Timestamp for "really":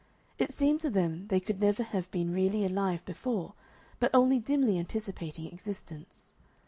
2.33-2.65